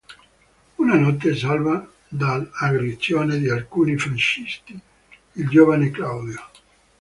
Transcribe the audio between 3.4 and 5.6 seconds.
alcuni fascisti il